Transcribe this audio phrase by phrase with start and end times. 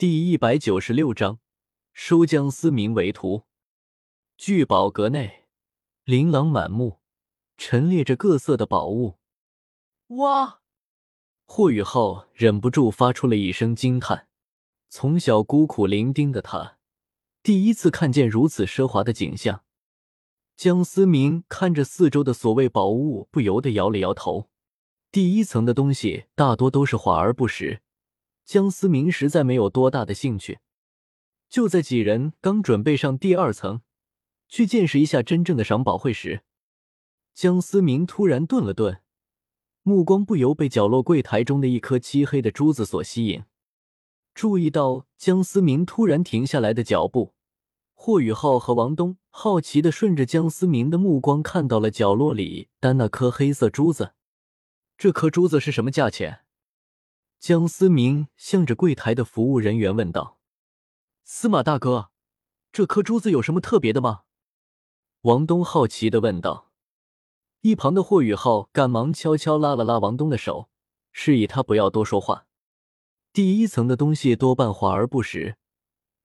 [0.00, 1.40] 第一百九十六章，
[1.92, 3.44] 收江思明为徒。
[4.38, 5.44] 聚宝阁内，
[6.04, 7.00] 琳琅满目，
[7.58, 9.18] 陈列着各色的宝物。
[10.06, 10.62] 哇！
[11.44, 14.28] 霍雨浩忍不住发出了一声惊叹。
[14.88, 16.78] 从小孤苦伶仃的他，
[17.42, 19.64] 第一次看见如此奢华的景象。
[20.56, 24.48] 江思明看着四周的所谓宝物，不由得摇了摇头。
[25.12, 27.82] 第一层的东西大多都是华而不实。
[28.44, 30.60] 江思明实在没有多大的兴趣。
[31.48, 33.82] 就在几人刚准备上第二层，
[34.48, 36.42] 去见识一下真正的赏宝会时，
[37.34, 39.02] 江思明突然顿了顿，
[39.82, 43.42] 目光不由被角落柜台中的一颗漆黑的珠子所吸引。
[44.32, 47.34] 注意到江思明突然停下来的脚步，
[47.94, 54.14] 霍雨浩和王东好奇的顺着江思明的目光看到了角落里单那颗黑色珠子。
[54.96, 56.40] 这颗珠子是什么价钱？
[57.40, 60.38] 江思明向着柜台的服务人员问道
[61.24, 62.10] ：“司马大哥，
[62.70, 64.24] 这颗珠子有什么特别的吗？”
[65.22, 66.70] 王东好奇的问道。
[67.62, 70.68] 一旁的霍雨浩赶忙悄悄拉了拉王东的手，
[71.12, 72.46] 示意他不要多说话。
[73.32, 75.56] 第一层的东西多半华而不实，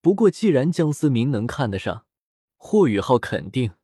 [0.02, 2.06] 不过既然江思明能看得上，
[2.58, 3.76] 霍雨浩肯定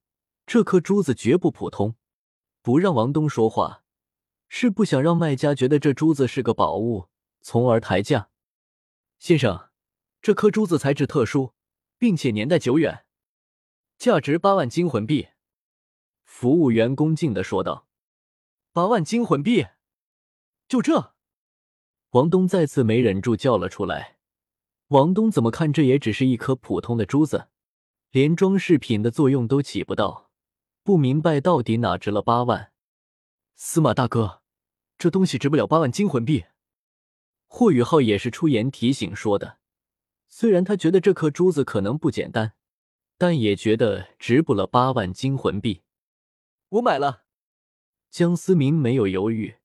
[0.45, 1.95] 这颗珠子绝不普通。
[2.61, 3.85] 不让王东说话，
[4.49, 7.07] 是不想让卖家觉得这珠子是个宝物。
[7.41, 8.29] 从而抬价，
[9.17, 9.69] 先生，
[10.21, 11.53] 这颗珠子材质特殊，
[11.97, 13.05] 并且年代久远，
[13.97, 15.29] 价值八万金魂币。
[16.23, 17.87] 服务员恭敬的说道
[18.71, 19.67] ：“八万金魂币，
[20.67, 21.13] 就这？”
[22.11, 24.17] 王东再次没忍住叫了出来。
[24.87, 27.47] 王东怎么看这也只是一颗普通的珠子，
[28.11, 30.29] 连装饰品的作用都起不到，
[30.83, 32.71] 不明白到底哪值了八万。
[33.55, 34.41] 司马大哥，
[34.97, 36.45] 这东西值不了八万金魂币。
[37.53, 39.57] 霍雨浩也是出言提醒说的，
[40.29, 42.53] 虽然他觉得这颗珠子可能不简单，
[43.17, 45.81] 但也觉得值不了八万金魂币。
[46.69, 47.23] 我买了。
[48.09, 49.57] 江思明没有犹豫，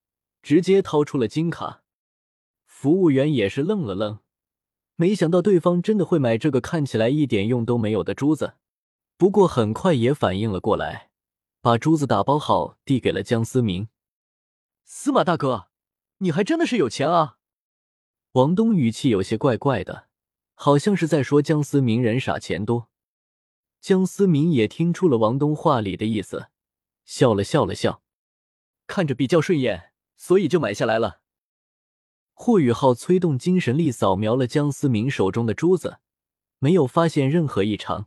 [0.42, 1.84] 直接掏出了金卡。
[2.66, 4.18] 服务员也是愣了愣，
[4.96, 8.54] 没想到对方真的会买这个看起来一点用都没有的珠子。
[9.16, 11.10] 不过很快也反应了过来，
[11.60, 13.88] 把珠子打包好递给了江思明。
[14.84, 15.68] 司马大哥，
[16.18, 17.35] 你还真的是有钱啊！
[18.36, 20.08] 王东语气有些怪怪的，
[20.52, 22.90] 好像是在说江思明人傻钱多。
[23.80, 26.48] 江思明也听出了王东话里的意思，
[27.06, 28.02] 笑了笑了笑，
[28.86, 31.22] 看着比较顺眼，所以就买下来了。
[32.34, 36.00] 霍雨浩催动精神力扫描了江思明手中的珠子，
[36.58, 38.06] 没有发现任何异常，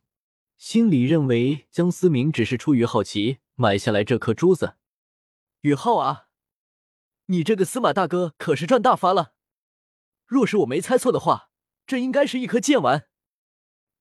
[0.60, 4.76] 心里认为江思明只是出于好奇买下来这颗珠子。
[5.62, 6.28] 雨浩啊，
[7.26, 9.34] 你这个司马大哥可是赚大发了。
[10.30, 11.50] 若是我没猜错的话，
[11.88, 13.08] 这应该是一颗剑丸，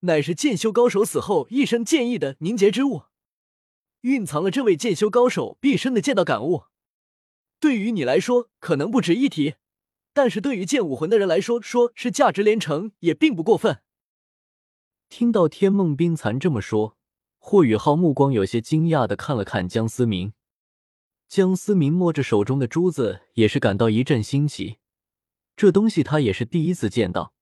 [0.00, 3.04] 乃是剑修高手死后一生剑意的凝结之物，
[4.02, 6.64] 蕴藏了这位剑修高手毕生的剑道感悟。
[7.58, 9.54] 对于你来说可能不值一提，
[10.12, 13.80] 但是对于剑武魂的人来说，说是价值连城也并不过分。
[15.08, 16.98] 听到天梦冰蚕这么说，
[17.38, 20.34] 霍雨浩目光有些惊讶的看了看江思明。
[21.26, 24.76] 江思明摸着手中的珠子，也是感到一阵新奇。
[25.58, 27.32] 这东西他也是第一次见到，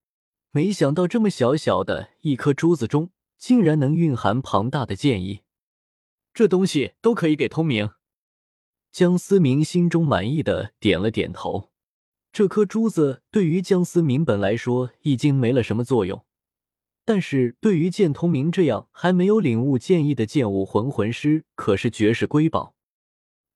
[0.50, 5.42] 没想到这么小小的一颗珠子中，竟然能蕴含庞大的剑意。
[6.32, 7.90] 这东西都可以给通明。
[8.90, 11.70] 江思明心中满意的点了点头。
[12.32, 16.24] 这颗珠子对于江思明本来说已经没了什么作用，
[17.04, 22.74] 但是对于剑通明这样还没有领悟剑意的剑武魂魂师，可是绝世瑰宝。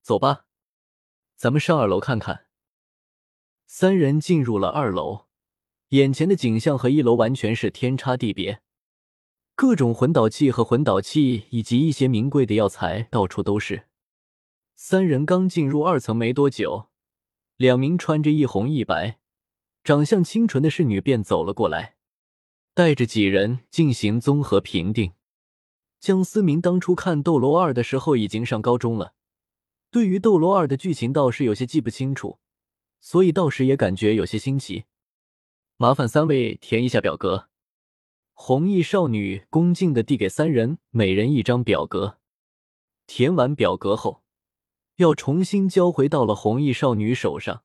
[0.03, 0.45] 走吧，
[1.35, 2.45] 咱们上二楼看看。
[3.73, 5.27] 三人进入了二楼，
[5.91, 8.63] 眼前的景象和一楼完全是天差地别。
[9.55, 13.85] 各种魂导器和魂导器，以及一些名贵的药材到处都是。
[14.75, 16.89] 三人刚进入二层没多久，
[17.57, 19.21] 两名穿着一红一白、
[19.85, 21.95] 长相清纯的侍女便走了过来，
[22.75, 25.13] 带着几人进行综合评定。
[26.01, 29.15] 江思明当初看《斗罗二》的时候已经上高中了，
[29.93, 32.40] 对于《斗罗二》的剧情倒是有些记不清楚。
[33.01, 34.85] 所以，到时也感觉有些新奇。
[35.77, 37.49] 麻烦三位填一下表格。
[38.33, 42.19] 红衣少女恭敬的递给三人每人一张表格。
[43.07, 44.23] 填完表格后，
[44.97, 47.65] 要重新交回到了红衣少女手上。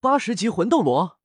[0.00, 1.18] 八十级魂斗罗。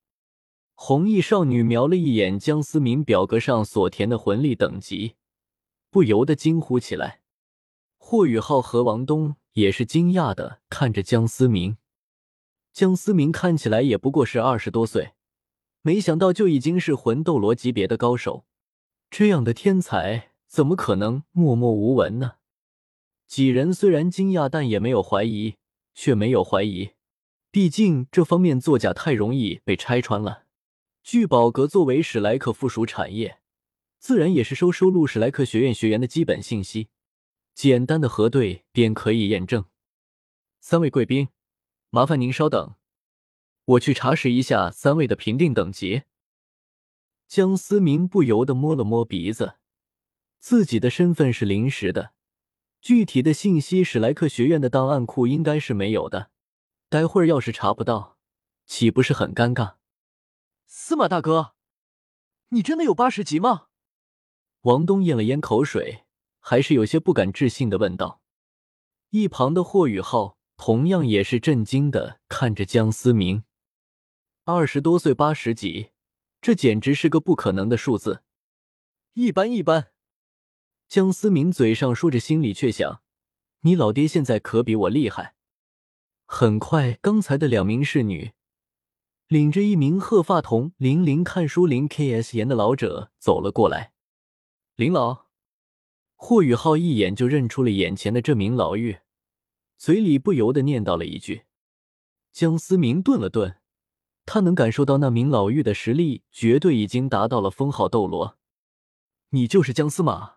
[0.76, 5.16] 红衣少女瞄了一眼江思明表格上所填的魂力等级，
[5.90, 7.22] 不由得惊呼起来。
[7.98, 11.78] 霍雨浩和王东也是惊讶的看着江思明。
[12.74, 15.12] 江思明看起来也不过是二十多岁，
[15.84, 18.46] 没想到就已经是魂斗罗级别的高手，
[19.12, 22.38] 这样的天才怎么可能默默无闻呢？
[23.28, 25.58] 几人虽然惊讶，但也没有怀疑，
[25.94, 26.94] 却没有怀疑，
[27.52, 30.46] 毕竟这方面作假太容易被拆穿了。
[31.04, 33.38] 聚宝阁作为史莱克附属产业，
[34.00, 36.90] 自然也是收收录史莱克学院学员的基本信息，
[37.54, 39.66] 简单的核对便可以验证。
[40.60, 41.28] 三位贵宾，
[41.96, 42.74] 麻烦您稍等，
[43.66, 46.06] 我去查实一下三位的评定等级。
[47.28, 49.58] 江思明不由得摸了摸鼻子，
[50.40, 52.14] 自己的身份是临时的。
[52.82, 56.32] 具体的信息，史莱克学院的档案库应该是没有的。
[56.90, 58.18] 待会儿要是查不到，
[58.66, 59.76] 岂不是很尴尬？
[60.66, 61.54] 司马大哥，
[62.50, 63.68] 你真的有八十级吗？
[64.62, 66.06] 王东咽了咽口水，
[66.40, 68.24] 还是有些不敢置信的问道。
[69.12, 73.44] 一旁的霍雨浩同样也是震惊的看着江思明，
[74.46, 75.90] 二十多岁八十级，
[76.40, 78.24] 这简直是个不可能的数字。
[79.12, 79.92] 一般一般。
[80.88, 83.02] 江思明嘴上说着，心里却想
[83.64, 85.36] ：“你老爹现在可比我厉害。”
[86.26, 88.32] 很快，刚才的两名侍女
[89.28, 93.92] 领着一名鹤发童、零零看书、零 K.S 颜的老者走了过来。
[94.78, 95.26] 林老，
[96.16, 99.02] 霍雨浩一眼就认出了眼前的这名老妪，
[99.84, 101.44] 嘴里不由得念叨了一句。
[102.32, 103.60] 江思明顿了顿，
[104.26, 108.38] 他能感受到那名老妪的实力绝对已经达到了封号斗罗。
[109.32, 110.36] 你就是江司马？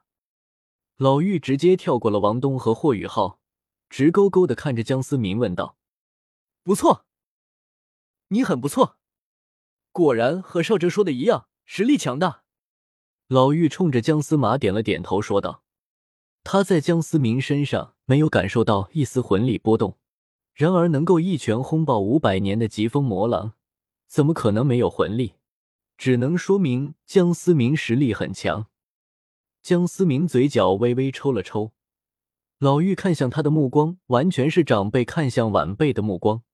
[0.96, 3.38] 老妪直接跳过了王东和霍雨浩，
[3.88, 5.78] 直勾勾的看着江思明问道
[6.64, 7.06] ：“不错，
[8.31, 8.98] 你很不错，
[9.93, 12.43] 果然和少哲说的一样，实力强大。”
[13.28, 15.62] 老妪冲着江思马点了点头，说道
[16.43, 19.99] ：“他在江思明身上没有感受到一丝魂力波动，
[20.55, 23.53] 然而能够一拳轰爆五百年的疾风魔狼，
[24.06, 25.35] 怎么可能没有魂力？
[25.99, 28.67] 只能说明江思明实力很强。”
[29.61, 31.73] 江思明嘴角微微抽了抽，
[32.61, 36.44] 老妪看向他的目光完全是长辈看向晚辈的目光。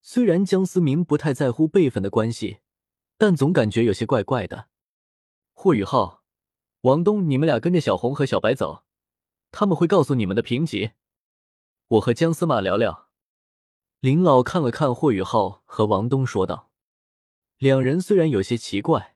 [0.00, 2.60] 虽然江思明不太在乎辈分的关系，
[3.18, 4.68] 但总感觉有些怪怪的。
[5.52, 6.22] 霍雨浩、
[6.80, 8.83] 王东，你们俩跟着小红和小白走，
[9.56, 10.90] 他们会告诉你们的评级。
[11.86, 13.08] 我和江司马聊聊。
[14.00, 16.72] 林老看了看霍雨浩和王东，说道
[17.58, 19.14] ：“两人虽然有些奇怪，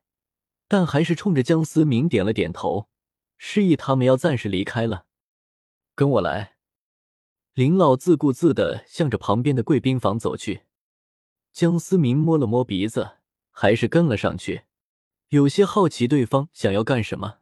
[0.68, 2.88] 但还是冲着江思明点了点头。”
[3.36, 5.06] 示意他们要暂时离开了，
[5.94, 6.56] 跟我来。
[7.54, 10.62] 林老自顾自的向着旁边的贵宾房走去。
[11.52, 13.18] 江思明摸了摸鼻子，
[13.50, 14.62] 还是跟了上去，
[15.28, 17.38] 有些好奇对方想要干什么。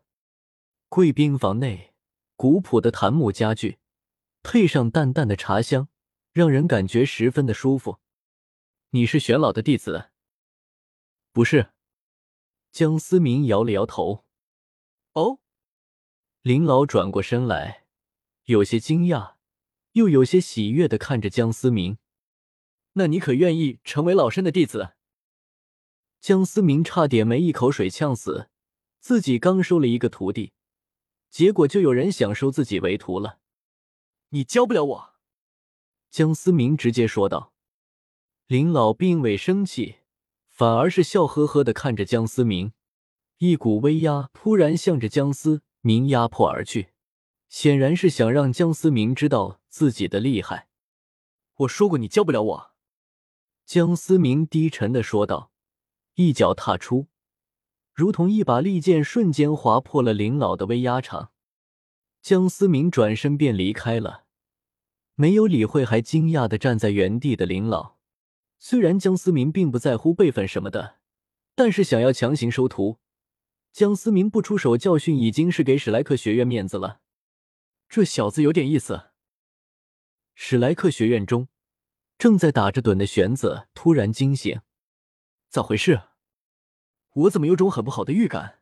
[0.88, 1.94] 贵宾房内，
[2.36, 3.78] 古朴的檀木家具，
[4.42, 5.88] 配上淡淡的茶香，
[6.34, 7.98] 让人感觉十分的舒服。
[8.90, 10.10] 你是玄老的弟子？
[11.32, 11.70] 不是。
[12.70, 14.26] 江思明摇了摇头。
[15.14, 15.38] 哦。
[16.42, 17.86] 林老转过身来，
[18.44, 19.36] 有些惊讶，
[19.92, 21.96] 又有些喜悦的看着江思明。
[22.92, 24.92] 那你可愿意成为老身的弟子？
[26.20, 28.50] 江思明差点没一口水呛死，
[29.00, 30.52] 自己刚收了一个徒弟，
[31.36, 33.40] 结果就有人想收自己为徒了。
[34.30, 35.14] 你教不了我！
[36.10, 37.52] 江思明直接说道。
[38.46, 39.96] 林老并未生气，
[40.48, 42.72] 反而是笑呵呵的看着江思明，
[43.36, 45.60] 一股威压突然向着江思。
[45.82, 46.88] 明压迫而去，
[47.50, 50.70] 显然是想让江思明知道自己的厉害。
[51.56, 52.74] 我说过，你教不了我。
[53.66, 55.52] 江思明低沉的说道，
[56.14, 57.08] 一脚踏出，
[57.96, 61.32] 如同一把利剑，瞬间划破了林老的威压场。
[62.20, 64.26] 江思明转身便离开了，
[65.14, 67.96] 没有理会还惊讶的站在原地的林老。
[68.58, 70.96] 虽然江思明并不在乎辈分什么的，
[71.54, 72.98] 但是想要强行收徒。
[73.72, 77.00] 江思明不出手教训，已经是给史莱克学院面子了。
[77.88, 79.04] 这小子有点意思。
[80.34, 81.48] 史莱克学院中，
[82.18, 84.60] 正在打着盹的玄子突然惊醒
[85.48, 86.02] ：“咋回事？
[87.16, 88.58] 我怎么有种很不好的预感？”